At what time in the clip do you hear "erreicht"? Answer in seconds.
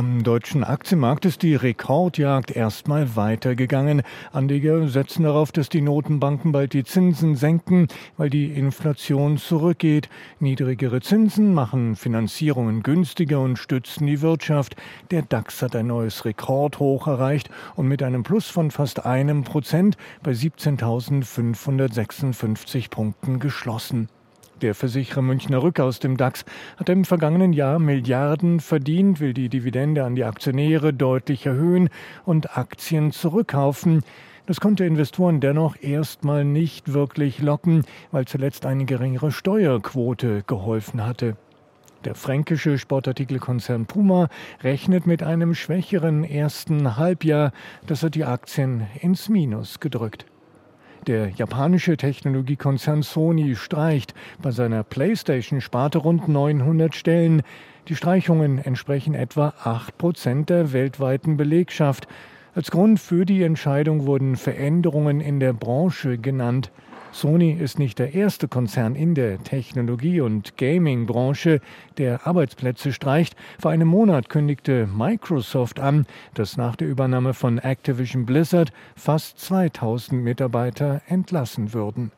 17.06-17.50